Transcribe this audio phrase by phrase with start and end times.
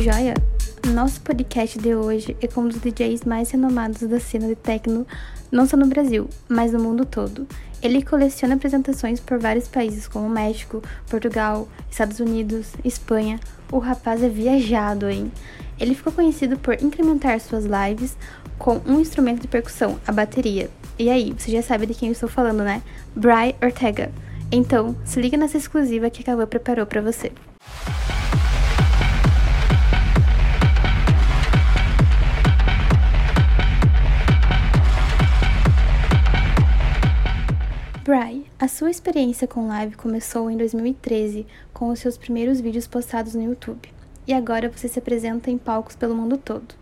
[0.00, 0.32] Jóia?
[0.94, 5.06] Nosso podcast de hoje é com um dos DJs mais renomados da cena de techno,
[5.52, 7.46] não só no Brasil, mas no mundo todo.
[7.82, 13.38] Ele coleciona apresentações por vários países como México, Portugal, Estados Unidos, Espanha.
[13.70, 15.30] O rapaz é viajado, hein?
[15.78, 18.16] Ele ficou conhecido por incrementar suas lives
[18.58, 20.70] com um instrumento de percussão, a bateria.
[20.98, 22.80] E aí, você já sabe de quem eu estou falando, né?
[23.14, 24.10] Bry Ortega.
[24.50, 27.30] Então, se liga nessa exclusiva que a Cavã preparou para você.
[38.80, 43.92] Sua experiência com live começou em 2013 com os seus primeiros vídeos postados no YouTube.
[44.26, 46.74] E agora você se apresenta em palcos pelo mundo todo.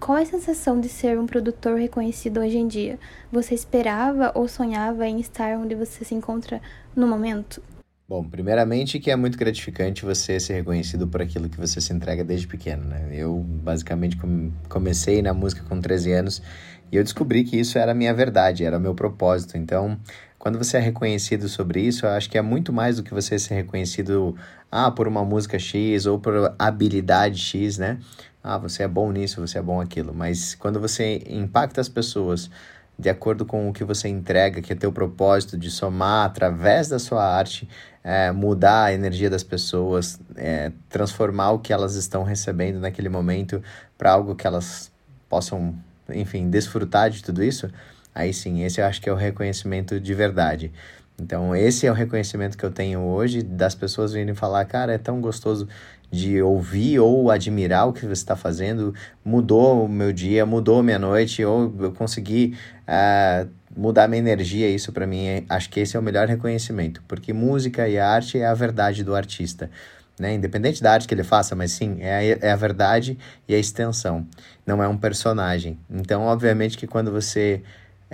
[0.00, 2.98] Qual é a sensação de ser um produtor reconhecido hoje em dia?
[3.30, 6.62] Você esperava ou sonhava em estar onde você se encontra
[6.96, 7.62] no momento?
[8.08, 12.24] Bom, primeiramente que é muito gratificante você ser reconhecido por aquilo que você se entrega
[12.24, 13.06] desde pequeno, né?
[13.12, 14.18] Eu basicamente
[14.66, 16.42] comecei na música com 13 anos
[16.90, 19.58] e eu descobri que isso era a minha verdade, era o meu propósito.
[19.58, 19.98] Então,
[20.44, 23.38] quando você é reconhecido sobre isso, eu acho que é muito mais do que você
[23.38, 24.36] ser reconhecido
[24.70, 27.98] ah, por uma música X ou por habilidade X, né?
[28.42, 30.12] Ah, você é bom nisso, você é bom aquilo.
[30.12, 32.50] Mas quando você impacta as pessoas
[32.98, 36.98] de acordo com o que você entrega, que é teu propósito de somar através da
[36.98, 37.66] sua arte,
[38.04, 43.62] é, mudar a energia das pessoas, é, transformar o que elas estão recebendo naquele momento
[43.96, 44.92] para algo que elas
[45.26, 45.74] possam,
[46.10, 47.70] enfim, desfrutar de tudo isso,
[48.14, 50.72] aí sim, esse eu acho que é o reconhecimento de verdade.
[51.20, 54.98] Então, esse é o reconhecimento que eu tenho hoje das pessoas virem falar, cara, é
[54.98, 55.68] tão gostoso
[56.10, 60.98] de ouvir ou admirar o que você está fazendo, mudou o meu dia, mudou minha
[60.98, 64.68] noite, ou eu consegui uh, mudar minha energia.
[64.68, 68.38] Isso para mim, é, acho que esse é o melhor reconhecimento, porque música e arte
[68.38, 69.70] é a verdade do artista.
[70.18, 70.34] Né?
[70.34, 73.58] Independente da arte que ele faça, mas sim, é a, é a verdade e a
[73.58, 74.26] extensão,
[74.64, 75.78] não é um personagem.
[75.90, 77.62] Então, obviamente que quando você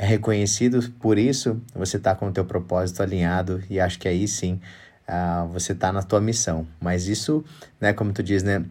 [0.01, 4.27] é reconhecido por isso, você está com o teu propósito alinhado e acho que aí
[4.27, 4.59] sim
[5.07, 6.67] uh, você está na tua missão.
[6.81, 7.45] Mas isso,
[7.79, 8.65] né, como tu diz, né,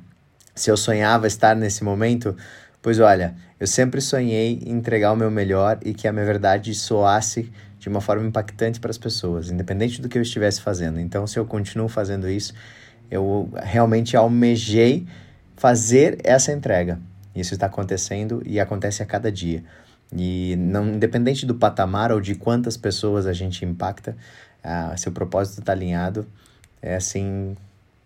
[0.56, 2.36] se eu sonhava estar nesse momento,
[2.82, 6.74] pois olha, eu sempre sonhei em entregar o meu melhor e que a minha verdade
[6.74, 11.00] soasse de uma forma impactante para as pessoas, independente do que eu estivesse fazendo.
[11.00, 12.56] Então, se eu continuo fazendo isso,
[13.12, 15.06] eu realmente almejei
[15.56, 17.00] fazer essa entrega.
[17.36, 19.64] Isso está acontecendo e acontece a cada dia.
[20.16, 24.18] E não independente do patamar ou de quantas pessoas a gente impacta,
[24.98, 26.26] seu propósito está alinhado.
[26.82, 27.56] É assim,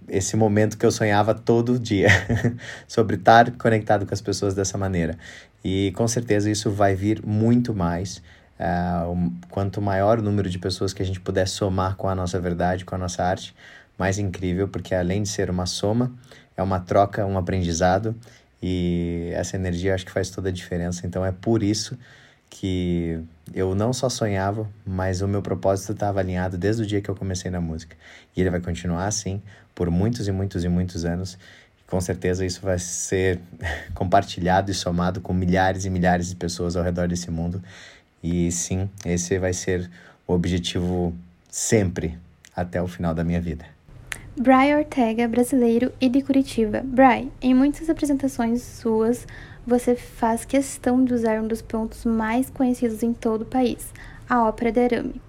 [0.07, 2.09] esse momento que eu sonhava todo dia
[2.87, 5.17] sobre estar conectado com as pessoas dessa maneira.
[5.63, 8.21] E com certeza isso vai vir muito mais.
[8.59, 12.39] Uh, quanto maior o número de pessoas que a gente puder somar com a nossa
[12.39, 13.55] verdade, com a nossa arte,
[13.97, 16.11] mais incrível, porque além de ser uma soma,
[16.55, 18.15] é uma troca, um aprendizado
[18.65, 21.05] e essa energia acho que faz toda a diferença.
[21.05, 21.99] Então é por isso
[22.49, 23.19] que
[23.53, 27.15] eu não só sonhava, mas o meu propósito estava alinhado desde o dia que eu
[27.15, 27.97] comecei na música.
[28.33, 29.41] E ele vai continuar assim
[29.75, 31.37] por muitos e muitos e muitos anos.
[31.87, 33.41] Com certeza isso vai ser
[33.93, 37.61] compartilhado e somado com milhares e milhares de pessoas ao redor desse mundo.
[38.23, 39.91] E sim, esse vai ser
[40.25, 41.13] o objetivo
[41.49, 42.17] sempre
[42.55, 43.65] até o final da minha vida.
[44.35, 46.81] Bry Ortega, brasileiro e de Curitiba.
[46.83, 49.27] Bry, em muitas apresentações suas,
[49.65, 53.93] você faz questão de usar um dos pontos mais conhecidos em todo o país,
[54.27, 55.21] a Ópera de Arame.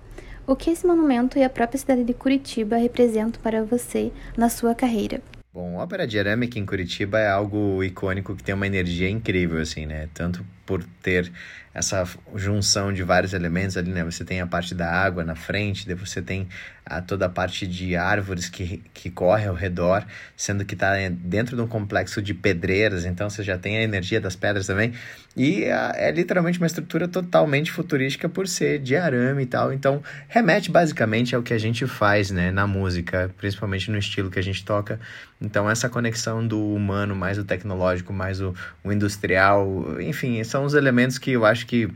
[0.46, 4.74] O que esse monumento e a própria cidade de Curitiba representam para você na sua
[4.74, 5.20] carreira?
[5.52, 9.10] Bom, a Ópera de Arame aqui em Curitiba é algo icônico que tem uma energia
[9.10, 10.08] incrível, assim, né?
[10.14, 11.30] Tanto por ter
[11.74, 14.04] essa junção de vários elementos ali, né?
[14.04, 16.46] Você tem a parte da água na frente, daí você tem
[16.86, 20.04] a, toda a parte de árvores que, que corre ao redor,
[20.36, 24.20] sendo que está dentro de um complexo de pedreiras, então você já tem a energia
[24.20, 24.92] das pedras também.
[25.36, 29.72] E a, é literalmente uma estrutura totalmente futurística por ser de arame e tal.
[29.72, 34.38] Então, remete basicamente ao que a gente faz, né, na música, principalmente no estilo que
[34.38, 35.00] a gente toca.
[35.40, 40.74] Então, essa conexão do humano mais o tecnológico, mais o, o industrial, enfim, são os
[40.74, 41.88] elementos que eu acho que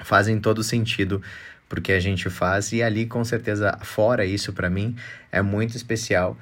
[0.00, 1.22] fazem todo sentido
[1.70, 4.94] porque a gente faz e ali com certeza fora isso para mim
[5.32, 6.36] é muito especial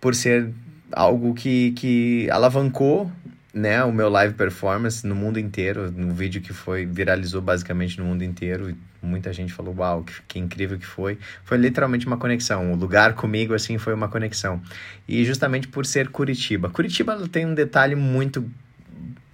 [0.00, 0.52] por ser
[0.90, 3.08] algo que, que alavancou
[3.54, 8.04] né, o meu live performance no mundo inteiro, no vídeo que foi viralizou basicamente no
[8.04, 11.18] mundo inteiro muita gente falou uau, que, que incrível que foi.
[11.44, 12.72] Foi literalmente uma conexão.
[12.72, 14.62] O lugar comigo assim foi uma conexão.
[15.08, 16.70] E justamente por ser Curitiba.
[16.70, 18.48] Curitiba tem um detalhe muito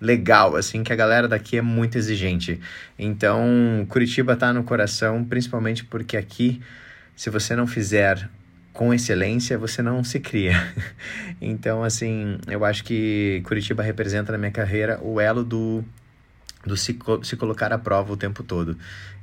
[0.00, 2.60] legal, assim, que a galera daqui é muito exigente.
[2.98, 6.60] Então, Curitiba tá no coração, principalmente porque aqui,
[7.16, 8.28] se você não fizer
[8.78, 10.52] com excelência você não se cria.
[11.42, 15.84] então, assim, eu acho que Curitiba representa na minha carreira o elo do,
[16.64, 18.78] do se, se colocar à prova o tempo todo.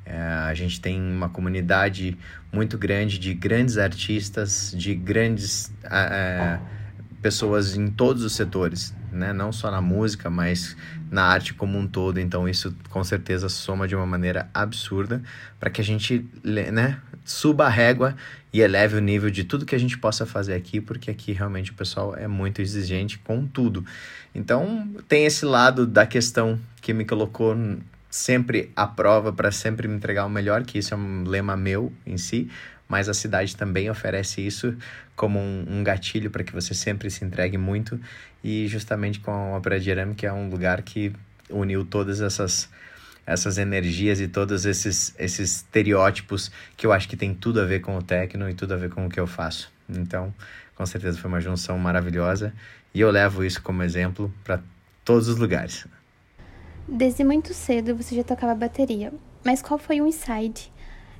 [0.05, 2.17] É, a gente tem uma comunidade
[2.51, 6.59] muito grande de grandes artistas, de grandes é,
[7.21, 9.33] pessoas em todos os setores, né?
[9.33, 10.75] não só na música, mas
[11.09, 12.19] na arte como um todo.
[12.19, 15.21] Então, isso com certeza soma de uma maneira absurda
[15.59, 18.15] para que a gente né, suba a régua
[18.53, 21.71] e eleve o nível de tudo que a gente possa fazer aqui, porque aqui realmente
[21.71, 23.85] o pessoal é muito exigente com tudo.
[24.33, 27.55] Então, tem esse lado da questão que me colocou
[28.15, 31.91] sempre à prova para sempre me entregar o melhor, que isso é um lema meu
[32.05, 32.49] em si,
[32.87, 34.75] mas a cidade também oferece isso
[35.15, 37.99] como um, um gatilho para que você sempre se entregue muito
[38.41, 39.77] e justamente com a Ópera
[40.15, 41.11] que é um lugar que
[41.49, 42.69] uniu todas essas
[43.27, 47.81] essas energias e todos esses, esses estereótipos que eu acho que tem tudo a ver
[47.81, 49.71] com o techno e tudo a ver com o que eu faço.
[49.89, 50.31] Então,
[50.75, 52.53] com certeza foi uma junção maravilhosa
[52.93, 54.61] e eu levo isso como exemplo para
[55.03, 55.87] todos os lugares.
[56.87, 59.11] Desde muito cedo você já tocava bateria,
[59.43, 60.71] mas qual foi o insight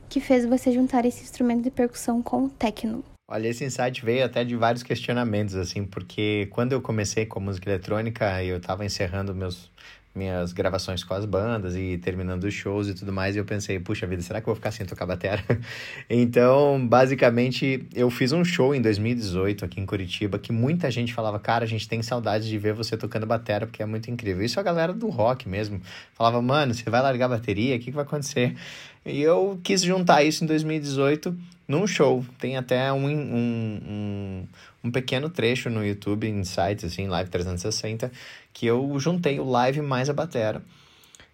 [0.08, 3.04] que fez você juntar esse instrumento de percussão com o techno?
[3.28, 7.72] Olha, esse insight veio até de vários questionamentos, assim, porque quando eu comecei com música
[7.72, 9.72] eletrônica, eu estava encerrando meus
[10.16, 13.80] minhas gravações com as bandas e terminando os shows e tudo mais, e eu pensei,
[13.80, 15.44] puxa vida, será que eu vou ficar sem tocar batera?
[16.10, 21.40] então, basicamente, eu fiz um show em 2018 aqui em Curitiba que muita gente falava,
[21.40, 24.44] cara, a gente tem saudade de ver você tocando batera, porque é muito incrível.
[24.44, 25.82] Isso a galera do rock mesmo.
[26.14, 27.76] Falava, mano, você vai largar a bateria?
[27.76, 28.56] O que, que vai acontecer?
[29.06, 31.38] E eu quis juntar isso em 2018
[31.68, 32.26] num show.
[32.40, 34.48] Tem até um, um, um,
[34.86, 38.12] um pequeno trecho no YouTube, sites, assim, Live 360,
[38.56, 40.64] que eu juntei o live mais a batera.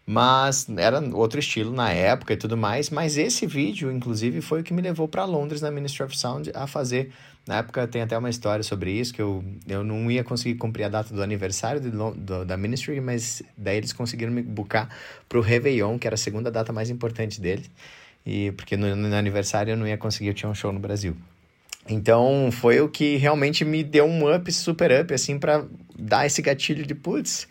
[0.04, 2.90] Mas era outro estilo na época e tudo mais.
[2.90, 6.52] Mas esse vídeo, inclusive, foi o que me levou para Londres, na Ministry of Sound,
[6.56, 7.12] a fazer.
[7.48, 10.86] Na época tem até uma história sobre isso, que eu, eu não ia conseguir cumprir
[10.86, 14.90] a data do aniversário de, do, da Ministry, mas daí eles conseguiram me buscar
[15.30, 17.70] para o Réveillon, que era a segunda data mais importante deles.
[18.26, 21.16] E, porque no, no aniversário eu não ia conseguir, eu tinha um show no Brasil.
[21.90, 25.66] Então foi o que realmente me deu um up, super up, assim, para
[26.02, 27.48] dar esse gatilho de putz.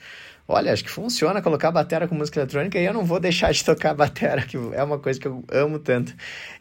[0.53, 3.63] Olha, acho que funciona colocar batera com música eletrônica e eu não vou deixar de
[3.65, 6.13] tocar batera, que é uma coisa que eu amo tanto.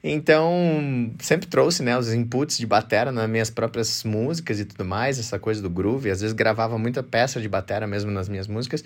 [0.03, 5.17] Então, sempre trouxe, né, os inputs de batera nas minhas próprias músicas e tudo mais,
[5.17, 6.11] essa coisa do groove.
[6.11, 8.83] Às vezes gravava muita peça de batera mesmo nas minhas músicas,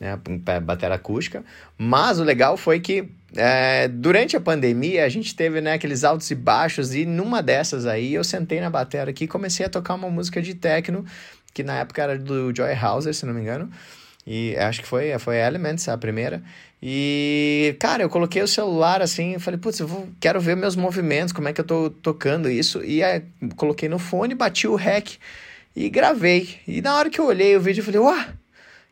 [0.00, 0.18] né,
[0.60, 1.44] batera acústica.
[1.78, 6.28] Mas o legal foi que é, durante a pandemia, a gente teve né, aqueles altos
[6.30, 9.94] e baixos, e numa dessas aí eu sentei na bateria aqui e comecei a tocar
[9.94, 11.04] uma música de techno,
[11.52, 13.70] que na época era do Joy Hauser, se não me engano.
[14.26, 16.42] E acho que foi, foi Elements a primeira.
[16.82, 21.32] E, cara, eu coloquei o celular assim falei, putz, eu vou, quero ver meus movimentos,
[21.32, 22.82] como é que eu tô tocando isso.
[22.84, 23.22] E aí,
[23.56, 25.18] coloquei no fone, bati o rec
[25.74, 26.58] e gravei.
[26.66, 28.24] E na hora que eu olhei o vídeo, eu falei, uau!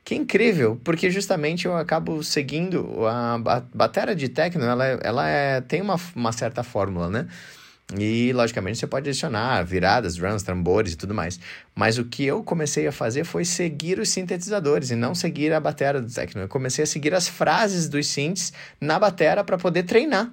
[0.04, 5.28] Que incrível, porque justamente eu acabo seguindo a, a bateria de techno, ela, é, ela
[5.28, 7.28] é, tem uma, uma certa fórmula, né?
[7.96, 11.40] E, logicamente, você pode adicionar viradas, drums, tambores e tudo mais.
[11.74, 15.60] Mas o que eu comecei a fazer foi seguir os sintetizadores e não seguir a
[15.60, 16.42] bateria do techno.
[16.42, 20.30] Eu comecei a seguir as frases dos synths na bateria para poder treinar.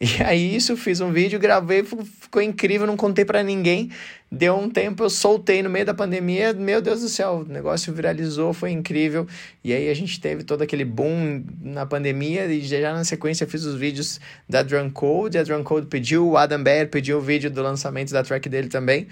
[0.00, 3.90] E aí isso, fiz um vídeo, gravei, ficou incrível, não contei para ninguém.
[4.30, 7.92] Deu um tempo, eu soltei no meio da pandemia, meu Deus do céu, o negócio
[7.92, 9.26] viralizou, foi incrível.
[9.62, 13.64] E aí a gente teve todo aquele boom na pandemia e já na sequência fiz
[13.64, 17.48] os vídeos da Drum Code, a Drum Code pediu, o Adam Baer pediu o vídeo
[17.48, 19.06] do lançamento da track dele também.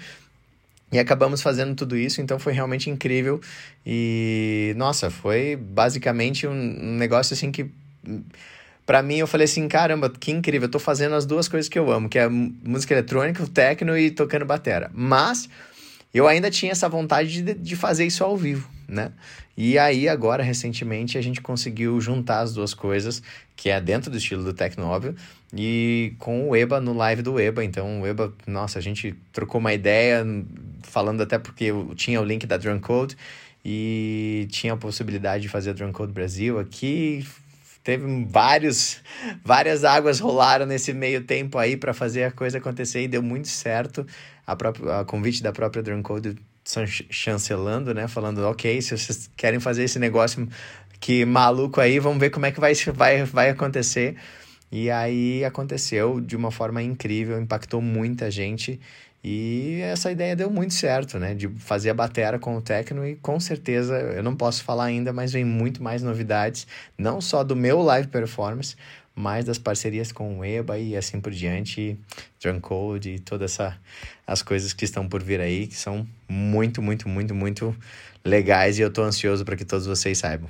[0.91, 3.39] E acabamos fazendo tudo isso, então foi realmente incrível.
[3.85, 6.53] E, nossa, foi basicamente um
[6.97, 7.71] negócio assim que
[8.85, 11.79] para mim eu falei assim, caramba, que incrível, eu tô fazendo as duas coisas que
[11.79, 14.91] eu amo, que é música eletrônica, o techno e tocando batera.
[14.93, 15.49] Mas
[16.13, 19.11] eu ainda tinha essa vontade de, de fazer isso ao vivo, né?
[19.55, 23.21] E aí agora, recentemente, a gente conseguiu juntar as duas coisas,
[23.55, 25.15] que é dentro do estilo do techno, óbvio,
[25.55, 27.63] e com o EBA no live do EBA.
[27.63, 30.25] Então, o EBA, nossa, a gente trocou uma ideia,
[30.81, 33.15] falando até porque eu tinha o link da Drum Code,
[33.63, 37.25] e tinha a possibilidade de fazer a Drum Code Brasil aqui,
[37.83, 39.01] teve vários,
[39.43, 43.47] várias águas rolaram nesse meio tempo aí para fazer a coisa acontecer e deu muito
[43.47, 44.05] certo.
[44.45, 46.35] A, própria, a convite da própria Drone Code
[47.09, 48.07] chancelando, né?
[48.07, 50.47] Falando, ok, se vocês querem fazer esse negócio
[50.99, 54.15] que maluco aí, vamos ver como é que vai, vai, vai acontecer.
[54.71, 58.79] E aí aconteceu de uma forma incrível, impactou muita gente.
[59.23, 61.33] E essa ideia deu muito certo, né?
[61.33, 65.13] De fazer a batera com o Tecno e com certeza, eu não posso falar ainda,
[65.13, 68.75] mas vem muito mais novidades, não só do meu live performance,
[69.15, 71.97] mas das parcerias com o EBA e assim por diante,
[72.41, 73.77] Druncode e todas essa,
[74.27, 77.73] as coisas que estão por vir aí, que são muito, muito, muito, muito
[78.25, 80.49] legais e eu tô ansioso para que todos vocês saibam.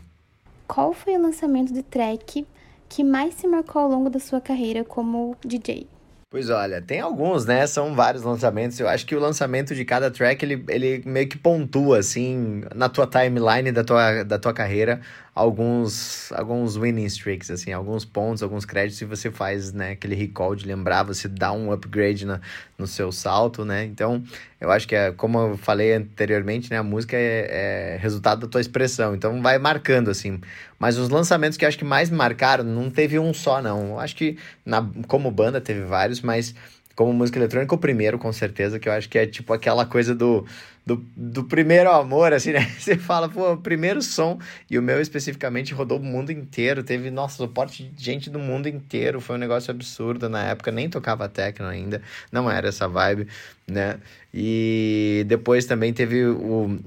[0.68, 2.48] Qual foi o lançamento de track
[2.90, 5.93] que mais se marcou ao longo da sua carreira como DJ?
[6.34, 7.68] Pois olha, tem alguns, né?
[7.68, 8.80] São vários lançamentos.
[8.80, 12.90] Eu acho que o lançamento de cada track, ele, ele meio que pontua, assim, na
[12.90, 15.00] tua timeline da tua, da tua carreira,
[15.36, 20.56] alguns, alguns winning streaks, assim, alguns pontos, alguns créditos, e você faz, né, aquele recall
[20.56, 22.40] de lembrar, você dá um upgrade na,
[22.78, 23.84] no seu salto, né?
[23.84, 24.24] Então,
[24.62, 28.48] eu acho que, é, como eu falei anteriormente, né, a música é, é resultado da
[28.48, 30.40] tua expressão, então vai marcando, assim.
[30.78, 33.92] Mas os lançamentos que eu acho que mais marcaram, não teve um só, não.
[33.92, 36.54] Eu acho que, na, como banda, teve vários, mas
[36.96, 40.14] como música eletrônica, o primeiro, com certeza, que eu acho que é tipo aquela coisa
[40.14, 40.46] do,
[40.86, 42.70] do, do primeiro amor, assim, né?
[42.78, 47.38] Você fala, pô, primeiro som, e o meu especificamente rodou o mundo inteiro, teve, nossa,
[47.38, 51.66] suporte de gente do mundo inteiro, foi um negócio absurdo na época, nem tocava techno
[51.68, 53.28] ainda, não era essa vibe,
[53.68, 53.98] né?
[54.34, 56.80] E depois também teve o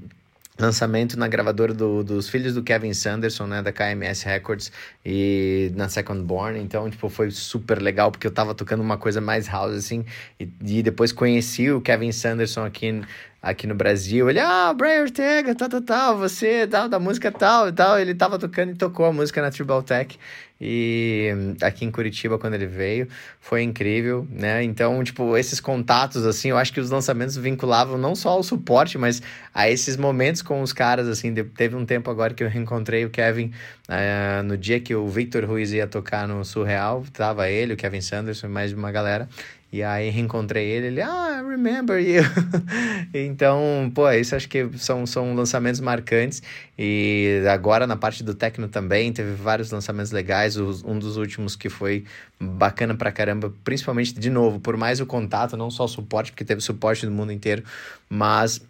[0.57, 4.71] lançamento na gravadora do, dos filhos do Kevin Sanderson, né, da KMS Records
[5.05, 9.21] e na Second Born, então, tipo, foi super legal porque eu tava tocando uma coisa
[9.21, 10.05] mais house, assim,
[10.39, 13.01] e, e depois conheci o Kevin Sanderson aqui
[13.41, 14.29] aqui no Brasil.
[14.29, 17.99] Ele, ah, Brian Ortega, tal, tal, tal, você, tal, da música tal e tal.
[17.99, 20.17] Ele tava tocando e tocou a música na Tribal Tech.
[20.59, 21.29] E
[21.61, 23.07] aqui em Curitiba, quando ele veio,
[23.39, 24.63] foi incrível, né?
[24.63, 28.97] Então, tipo, esses contatos, assim, eu acho que os lançamentos vinculavam não só ao suporte,
[28.97, 29.21] mas
[29.53, 31.31] a esses momentos com os caras, assim.
[31.33, 33.51] Teve um tempo agora que eu reencontrei o Kevin
[33.87, 37.03] uh, no dia que o Victor Ruiz ia tocar no Surreal.
[37.13, 39.27] Tava ele, o Kevin Sanderson, mais uma galera.
[39.69, 42.23] E aí reencontrei ele, ele, ah, I remember you.
[43.13, 46.41] então, pô, isso acho que são, são lançamentos marcantes.
[46.79, 50.55] E agora na parte do techno também, teve vários lançamentos legais.
[50.55, 52.05] Um dos últimos que foi
[52.39, 56.45] bacana pra caramba, principalmente de novo, por mais o contato, não só o suporte, porque
[56.45, 57.61] teve suporte do mundo inteiro,
[58.09, 58.61] mas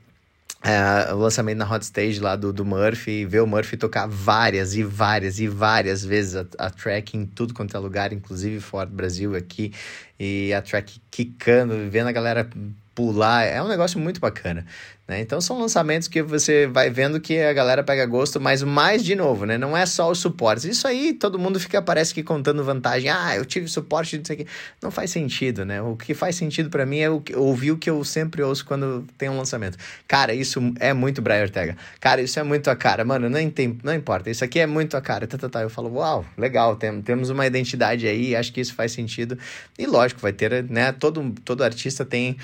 [0.63, 4.75] é, o lançamento na Hot Stage lá do, do Murphy, ver o Murphy tocar várias
[4.75, 8.89] e várias e várias vezes a, a track em tudo quanto é lugar, inclusive fora
[8.89, 9.71] do Brasil aqui,
[10.19, 12.49] e a track quicando, vendo a galera
[12.95, 14.65] pular, é um negócio muito bacana.
[15.07, 15.21] Né?
[15.21, 19.15] Então são lançamentos que você vai vendo que a galera pega gosto, mas mais de
[19.15, 19.57] novo, né?
[19.57, 20.65] Não é só os suportes.
[20.65, 23.09] Isso aí todo mundo fica, parece que contando vantagem.
[23.09, 24.45] Ah, eu tive suporte disso aqui.
[24.81, 25.81] Não faz sentido, né?
[25.81, 28.65] O que faz sentido para mim é o que, ouvir o que eu sempre ouço
[28.65, 29.77] quando tem um lançamento.
[30.05, 31.77] Cara, isso é muito Brian Ortega.
[32.01, 33.05] Cara, isso é muito a cara.
[33.05, 34.29] Mano, não, tem, não importa.
[34.29, 35.25] Isso aqui é muito a cara.
[35.25, 35.61] Tá, tá, tá.
[35.61, 36.75] Eu falo, uau, legal.
[36.75, 38.35] Tem, temos uma identidade aí.
[38.35, 39.37] Acho que isso faz sentido.
[39.79, 40.91] E lógico, vai ter, né?
[40.91, 42.35] Todo, todo artista tem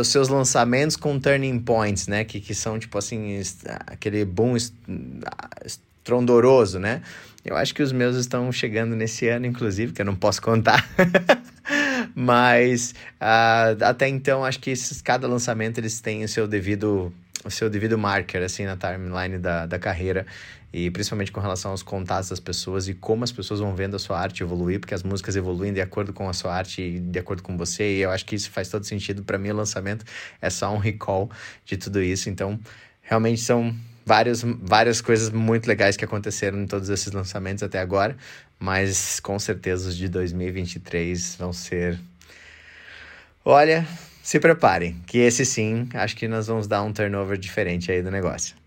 [0.00, 2.24] os seus lançamentos com turning points, né?
[2.24, 3.40] Que, que são, tipo assim,
[3.86, 4.56] aquele boom
[5.64, 7.02] estrondoroso, né?
[7.44, 10.88] Eu acho que os meus estão chegando nesse ano, inclusive, que eu não posso contar.
[12.14, 17.12] Mas uh, até então, acho que esses, cada lançamento eles têm o seu devido
[17.44, 20.24] o seu devido marker assim na timeline da, da carreira
[20.72, 23.98] e principalmente com relação aos contatos das pessoas e como as pessoas vão vendo a
[23.98, 27.18] sua arte evoluir, porque as músicas evoluem de acordo com a sua arte e de
[27.18, 29.22] acordo com você, e eu acho que isso faz todo sentido.
[29.22, 30.04] Para mim, o lançamento
[30.40, 31.30] é só um recall
[31.64, 32.58] de tudo isso, então
[33.02, 33.74] realmente são
[34.06, 38.16] várias, várias coisas muito legais que aconteceram em todos esses lançamentos até agora,
[38.58, 41.98] mas com certeza os de 2023 vão ser.
[43.44, 43.86] Olha,
[44.22, 48.10] se preparem, que esse sim, acho que nós vamos dar um turnover diferente aí do
[48.10, 48.61] negócio.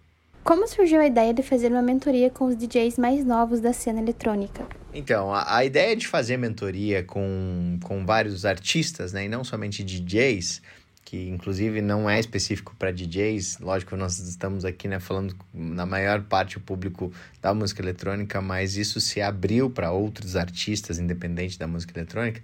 [0.45, 3.99] Como surgiu a ideia de fazer uma mentoria com os DJs mais novos da cena
[3.99, 4.63] eletrônica?
[4.93, 9.83] Então, a, a ideia de fazer mentoria com, com vários artistas, né, e não somente
[9.83, 10.61] DJs,
[11.03, 16.21] que inclusive não é específico para DJs, lógico, nós estamos aqui né, falando na maior
[16.21, 17.11] parte o público
[17.41, 22.39] da música eletrônica, mas isso se abriu para outros artistas, independente da música eletrônica.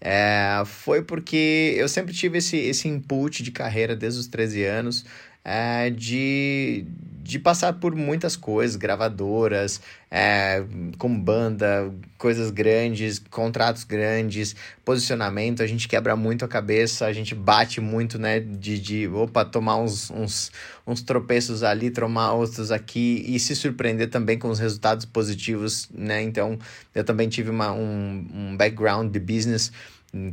[0.00, 5.04] É, foi porque eu sempre tive esse, esse input de carreira desde os 13 anos
[5.44, 6.84] é, de,
[7.22, 9.80] de passar por muitas coisas, gravadoras,
[10.10, 10.62] é,
[10.98, 17.34] com banda, coisas grandes, contratos grandes, posicionamento, a gente quebra muito a cabeça, a gente
[17.34, 20.52] bate muito, né, de, de opa, tomar uns, uns,
[20.86, 26.22] uns tropeços ali, tomar outros aqui e se surpreender também com os resultados positivos, né,
[26.22, 26.58] então
[26.94, 29.72] eu também tive uma, um, um background de business,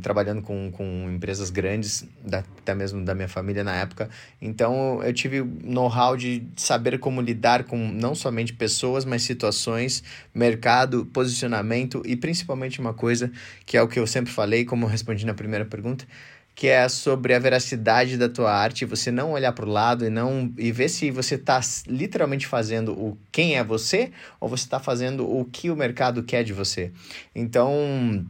[0.02, 4.10] trabalhando com, com empresas grandes, da, até mesmo da minha família na época.
[4.40, 10.02] Então eu tive know-how de saber como lidar com não somente pessoas, mas situações,
[10.34, 13.32] mercado, posicionamento e principalmente uma coisa
[13.64, 16.06] que é o que eu sempre falei, como eu respondi na primeira pergunta,
[16.54, 20.10] que é sobre a veracidade da tua arte, você não olhar para o lado e
[20.10, 24.78] não e ver se você está literalmente fazendo o quem é você ou você está
[24.78, 26.92] fazendo o que o mercado quer de você.
[27.34, 28.26] Então,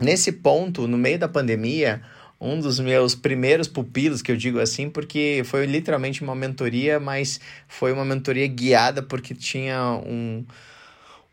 [0.00, 2.02] nesse ponto, no meio da pandemia,
[2.40, 7.40] um dos meus primeiros pupilos, que eu digo assim, porque foi literalmente uma mentoria, mas
[7.66, 10.44] foi uma mentoria guiada porque tinha um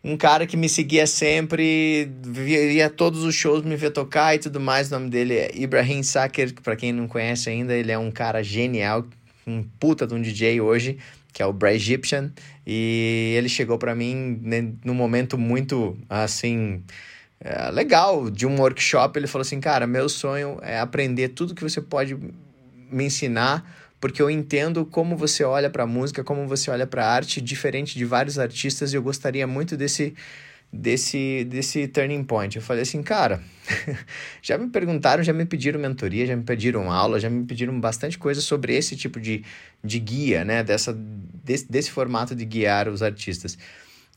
[0.05, 4.59] um cara que me seguia sempre, via todos os shows, me via tocar e tudo
[4.59, 4.87] mais.
[4.87, 8.11] O nome dele é Ibrahim Saker, que para quem não conhece ainda, ele é um
[8.11, 9.03] cara genial,
[9.47, 10.99] um puta de um DJ hoje,
[11.33, 12.31] que é o Bray Egyptian.
[12.67, 16.83] E ele chegou para mim né, num momento muito, assim,
[17.39, 19.17] é, legal, de um workshop.
[19.19, 22.15] Ele falou assim, cara, meu sonho é aprender tudo que você pode
[22.91, 23.65] me ensinar
[24.05, 27.41] porque eu entendo como você olha para a música, como você olha para a arte,
[27.41, 30.13] diferente de vários artistas, e eu gostaria muito desse
[30.71, 32.55] desse desse turning point.
[32.55, 33.41] Eu falei assim, cara,
[34.43, 38.17] já me perguntaram, já me pediram mentoria, já me pediram aula, já me pediram bastante
[38.19, 39.43] coisa sobre esse tipo de,
[39.83, 40.93] de guia, né, dessa
[41.43, 43.57] desse, desse formato de guiar os artistas.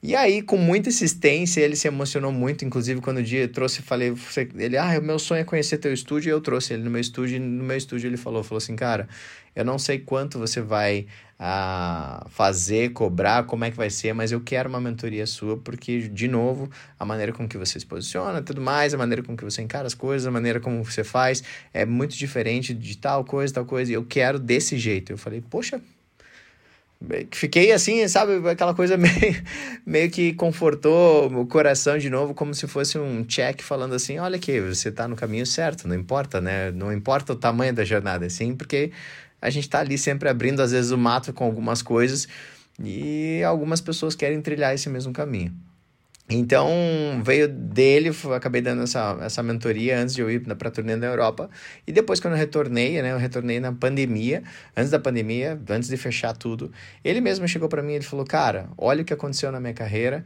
[0.00, 2.64] E aí, com muita insistência, ele se emocionou muito.
[2.64, 4.14] Inclusive, quando o dia eu trouxe, falei,
[4.56, 6.30] ele, ah, o meu sonho é conhecer teu estúdio.
[6.30, 7.36] E eu trouxe ele no meu estúdio.
[7.36, 9.08] E no meu estúdio ele falou, falou assim, cara,
[9.56, 14.30] eu não sei quanto você vai ah, fazer, cobrar, como é que vai ser, mas
[14.30, 18.40] eu quero uma mentoria sua, porque, de novo, a maneira com que você se posiciona,
[18.42, 21.42] tudo mais, a maneira com que você encara as coisas, a maneira como você faz,
[21.72, 25.12] é muito diferente de tal coisa, tal coisa, e eu quero desse jeito.
[25.12, 25.80] Eu falei, poxa,
[27.30, 29.42] Fiquei assim, sabe, aquela coisa meio,
[29.86, 34.36] meio que confortou o coração de novo, como se fosse um check falando assim: olha
[34.36, 36.72] aqui, você está no caminho certo, não importa, né?
[36.72, 38.90] Não importa o tamanho da jornada, assim, porque
[39.40, 42.26] a gente está ali sempre abrindo, às vezes, o mato com algumas coisas
[42.82, 45.54] e algumas pessoas querem trilhar esse mesmo caminho.
[46.30, 46.68] Então,
[47.24, 51.06] veio dele, acabei dando essa, essa mentoria antes de eu ir para a turnê na
[51.06, 51.48] Europa.
[51.86, 54.42] E depois, quando eu retornei, né, eu retornei na pandemia,
[54.76, 56.70] antes da pandemia, antes de fechar tudo.
[57.02, 60.22] Ele mesmo chegou para mim e falou: Cara, olha o que aconteceu na minha carreira.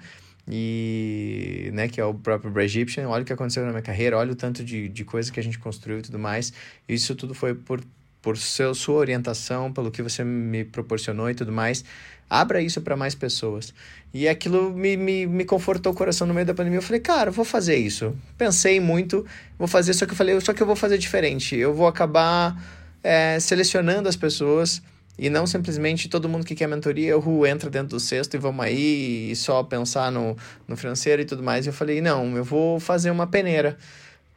[0.48, 4.32] E, né, que é o próprio Egyptian, olha o que aconteceu na minha carreira, olha
[4.32, 6.52] o tanto de, de coisa que a gente construiu e tudo mais.
[6.88, 7.80] Isso tudo foi por,
[8.22, 11.84] por seu, sua orientação, pelo que você me proporcionou e tudo mais.
[12.30, 13.74] Abra isso para mais pessoas.
[14.14, 16.78] E aquilo me, me, me confortou o coração no meio da pandemia.
[16.78, 18.16] Eu falei, cara, eu vou fazer isso.
[18.38, 19.26] Pensei muito,
[19.58, 21.56] vou fazer, só que eu falei, só que eu vou fazer diferente.
[21.56, 22.56] Eu vou acabar
[23.02, 24.80] é, selecionando as pessoas
[25.18, 28.64] e não simplesmente todo mundo que quer mentoria, o entra dentro do cesto e vamos
[28.64, 31.66] aí e só pensar no, no financeiro e tudo mais.
[31.66, 33.76] Eu falei, não, eu vou fazer uma peneira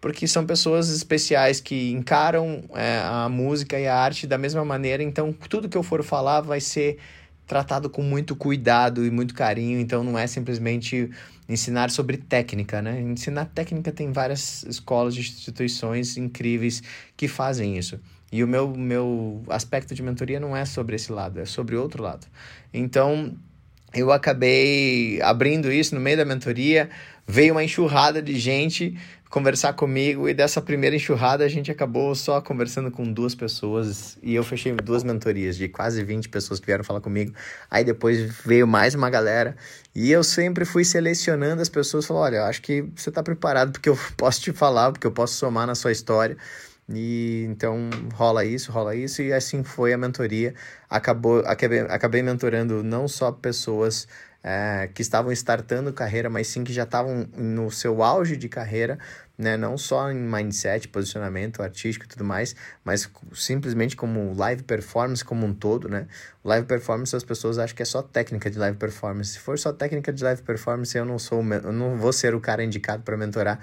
[0.06, 5.02] porque são pessoas especiais que encaram é, a música e a arte da mesma maneira,
[5.02, 7.00] então tudo que eu for falar vai ser
[7.48, 11.10] tratado com muito cuidado e muito carinho, então não é simplesmente
[11.50, 13.02] ensinar sobre técnica, né?
[13.02, 16.84] Ensinar técnica tem várias escolas de instituições incríveis
[17.18, 18.00] que fazem isso.
[18.32, 22.04] E o meu, meu aspecto de mentoria não é sobre esse lado, é sobre outro
[22.04, 22.28] lado.
[22.72, 23.36] Então,
[23.96, 26.90] eu acabei abrindo isso no meio da mentoria,
[27.26, 28.96] veio uma enxurrada de gente
[29.30, 34.36] conversar comigo e dessa primeira enxurrada a gente acabou só conversando com duas pessoas e
[34.36, 37.34] eu fechei duas mentorias de quase 20 pessoas que vieram falar comigo.
[37.70, 39.56] Aí depois veio mais uma galera
[39.94, 43.90] e eu sempre fui selecionando as pessoas, falou, olha, acho que você está preparado porque
[43.90, 46.38] eu posso te falar, porque eu posso somar na sua história.
[46.88, 50.54] E então rola isso, rola isso, e assim foi a mentoria.
[50.90, 54.08] Acabou, acabei, acabei mentorando não só pessoas
[54.48, 59.00] é, que estavam startando carreira, mas sim que já estavam no seu auge de carreira,
[59.36, 59.58] né?
[59.58, 65.48] Não só em mindset, posicionamento artístico e tudo mais, mas simplesmente como live performance como
[65.48, 66.06] um todo, né?
[66.44, 69.32] Live performance as pessoas acham que é só técnica de live performance.
[69.32, 72.40] Se for só técnica de live performance, eu não sou, eu não vou ser o
[72.40, 73.60] cara indicado para mentorar,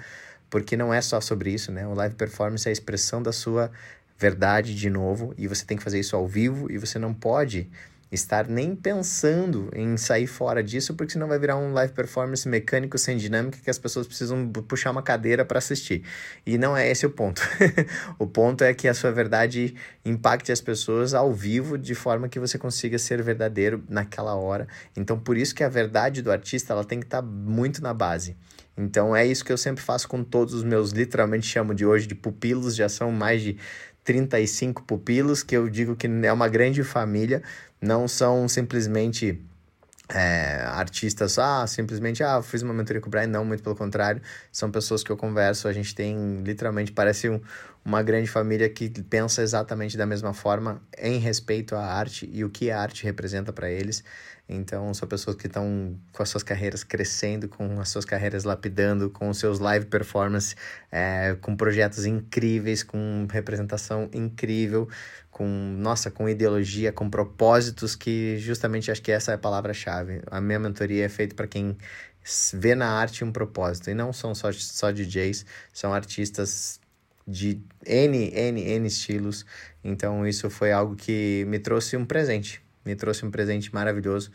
[0.53, 1.87] porque não é só sobre isso, né?
[1.87, 3.71] O live performance é a expressão da sua
[4.19, 7.67] verdade de novo, e você tem que fazer isso ao vivo e você não pode
[8.11, 12.99] estar nem pensando em sair fora disso, porque senão vai virar um live performance mecânico
[12.99, 16.03] sem dinâmica que as pessoas precisam puxar uma cadeira para assistir.
[16.45, 17.41] E não é esse o ponto.
[18.19, 19.73] o ponto é que a sua verdade
[20.05, 24.67] impacte as pessoas ao vivo de forma que você consiga ser verdadeiro naquela hora.
[24.95, 27.91] Então, por isso que a verdade do artista ela tem que estar tá muito na
[27.91, 28.37] base.
[28.77, 32.07] Então, é isso que eu sempre faço com todos os meus, literalmente chamo de hoje
[32.07, 33.57] de pupilos, já são mais de
[34.03, 37.41] 35 pupilos, que eu digo que é uma grande família,
[37.79, 39.39] não são simplesmente
[40.09, 44.21] é, artistas, ah, simplesmente, ah, fiz uma mentoria com o Brian, não, muito pelo contrário,
[44.51, 47.39] são pessoas que eu converso, a gente tem, literalmente, parece um,
[47.85, 52.49] uma grande família que pensa exatamente da mesma forma em respeito à arte e o
[52.49, 54.03] que a arte representa para eles.
[54.55, 59.09] Então, são pessoas que estão com as suas carreiras crescendo, com as suas carreiras lapidando,
[59.09, 60.55] com os seus live performance,
[60.91, 64.87] é, com projetos incríveis, com representação incrível,
[65.31, 70.21] com, nossa, com ideologia, com propósitos que justamente acho que essa é a palavra-chave.
[70.27, 71.77] A minha mentoria é feita para quem
[72.53, 73.89] vê na arte um propósito.
[73.89, 76.79] E não são só, só DJs, são artistas
[77.27, 79.45] de N, N, N estilos.
[79.83, 84.31] Então, isso foi algo que me trouxe um presente me trouxe um presente maravilhoso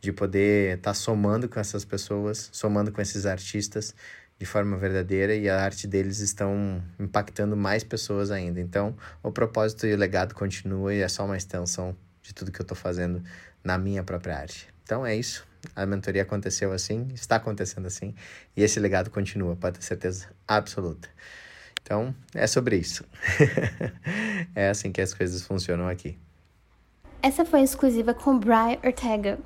[0.00, 3.94] de poder estar tá somando com essas pessoas, somando com esses artistas
[4.38, 8.60] de forma verdadeira e a arte deles estão impactando mais pessoas ainda.
[8.60, 12.60] Então, o propósito e o legado continua e é só uma extensão de tudo que
[12.60, 13.22] eu estou fazendo
[13.64, 14.68] na minha própria arte.
[14.84, 15.46] Então é isso.
[15.74, 18.14] A mentoria aconteceu assim, está acontecendo assim,
[18.56, 21.08] e esse legado continua, pode ter certeza absoluta.
[21.82, 23.04] Então, é sobre isso.
[24.54, 26.16] é assim que as coisas funcionam aqui.
[27.20, 29.40] Essa foi exclusiva com Brian Ortega.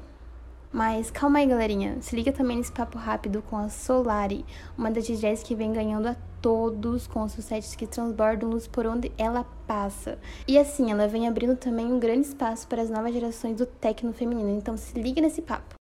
[0.71, 1.97] Mas calma aí, galerinha.
[2.03, 4.45] Se liga também nesse papo rápido com a Solari,
[4.77, 8.87] uma das DJs que vem ganhando a todos com os sets que transbordam luz por
[8.87, 10.19] onde ela passa.
[10.47, 14.13] E assim, ela vem abrindo também um grande espaço para as novas gerações do techno
[14.13, 14.51] feminino.
[14.51, 15.75] Então se liga nesse papo.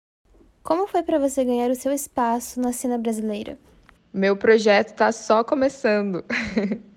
[0.62, 3.58] Como foi para você ganhar o seu espaço na cena brasileira?
[4.14, 6.24] Meu projeto tá só começando.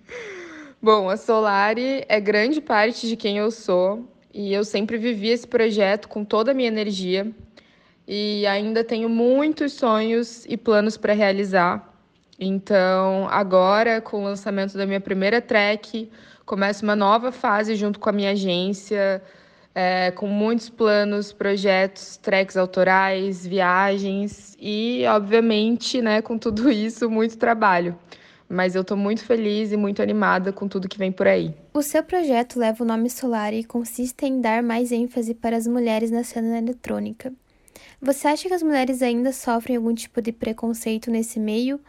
[0.82, 5.46] Bom, a Solari é grande parte de quem eu sou e eu sempre vivi esse
[5.46, 7.30] projeto com toda a minha energia
[8.06, 11.88] e ainda tenho muitos sonhos e planos para realizar.
[12.38, 16.10] Então, agora, com o lançamento da minha primeira track,
[16.44, 19.22] começa uma nova fase junto com a minha agência,
[19.74, 27.36] é, com muitos planos, projetos, tracks autorais, viagens e, obviamente, né, com tudo isso, muito
[27.36, 27.96] trabalho
[28.52, 31.54] mas eu estou muito feliz e muito animada com tudo que vem por aí.
[31.72, 35.66] O seu projeto leva o nome Solar e consiste em dar mais ênfase para as
[35.66, 37.32] mulheres na cena eletrônica.
[38.00, 41.80] Você acha que as mulheres ainda sofrem algum tipo de preconceito nesse meio,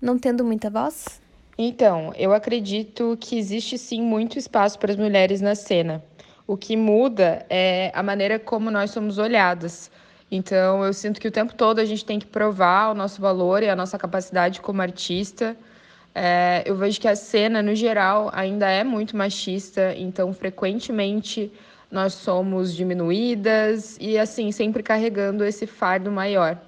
[0.00, 1.20] não tendo muita voz?
[1.58, 6.04] Então, eu acredito que existe sim muito espaço para as mulheres na cena.
[6.46, 9.90] O que muda é a maneira como nós somos olhadas.
[10.30, 13.62] Então, eu sinto que o tempo todo a gente tem que provar o nosso valor
[13.62, 15.56] e a nossa capacidade como artista
[16.14, 21.50] é, eu vejo que a cena, no geral, ainda é muito machista, então frequentemente
[21.90, 26.58] nós somos diminuídas e, assim, sempre carregando esse fardo maior.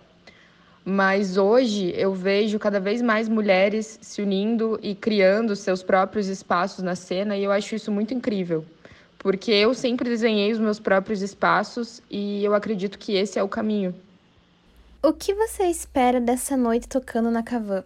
[0.84, 6.84] Mas hoje eu vejo cada vez mais mulheres se unindo e criando seus próprios espaços
[6.84, 8.64] na cena e eu acho isso muito incrível.
[9.18, 13.48] Porque eu sempre desenhei os meus próprios espaços e eu acredito que esse é o
[13.48, 13.94] caminho.
[15.02, 17.82] O que você espera dessa noite tocando na Cavan?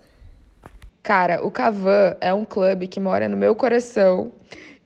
[1.02, 4.32] Cara, o Cavan é um clube que mora no meu coração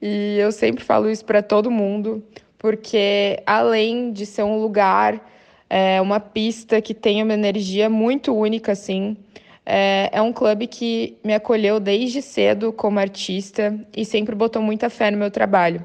[0.01, 2.22] e eu sempre falo isso para todo mundo,
[2.59, 5.20] porque além de ser um lugar,
[5.68, 9.16] é, uma pista que tem uma energia muito única, assim,
[9.64, 14.90] é, é um clube que me acolheu desde cedo como artista e sempre botou muita
[14.90, 15.85] fé no meu trabalho.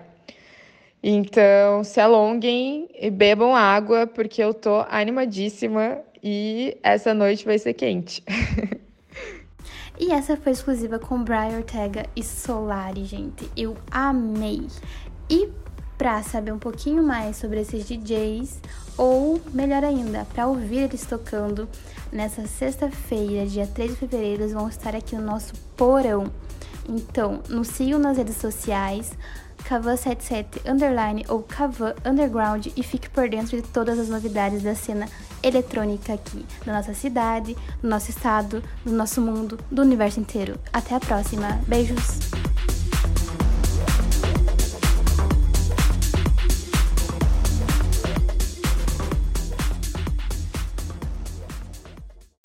[1.01, 7.73] Então, se alonguem e bebam água, porque eu tô animadíssima e essa noite vai ser
[7.73, 8.23] quente.
[9.99, 13.49] E essa foi exclusiva com Brian Ortega e Solari, gente.
[13.57, 14.67] Eu amei.
[15.29, 15.49] E
[15.97, 18.59] para saber um pouquinho mais sobre esses DJs,
[18.95, 21.67] ou melhor ainda, para ouvir eles tocando,
[22.11, 26.31] nessa sexta-feira, dia 3 de fevereiro, eles vão estar aqui no nosso porão.
[26.87, 29.11] Então, nos sigam nas redes sociais,
[29.67, 35.07] Cavan77 Underline ou Cavan Underground e fique por dentro de todas as novidades da cena
[35.43, 40.57] eletrônica aqui, da nossa cidade, do nosso estado, do nosso mundo, do universo inteiro.
[40.71, 41.59] Até a próxima.
[41.67, 42.46] Beijos!